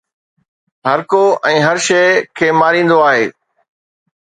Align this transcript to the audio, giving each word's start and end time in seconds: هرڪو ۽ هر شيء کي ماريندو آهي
هرڪو 0.89 1.19
۽ 1.51 1.59
هر 1.67 1.77
شيء 1.89 2.09
کي 2.41 2.49
ماريندو 2.63 3.01
آهي 3.13 3.31